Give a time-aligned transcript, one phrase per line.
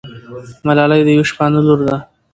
[0.65, 1.95] ملالۍ د یوه شپانه لور ده.